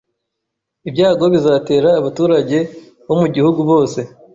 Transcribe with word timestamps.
Ibyago 0.87 1.23
bizatera 1.33 1.89
abaturage 1.99 2.57
bo 3.07 3.15
mu 3.21 3.27
gihugu 3.33 3.59
bose 3.69 3.99